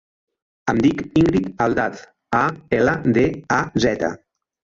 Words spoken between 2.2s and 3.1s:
a, ela,